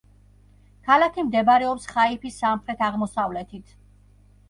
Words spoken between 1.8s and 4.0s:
ხაიფის სამხრეთ-აღმოსავლეთით.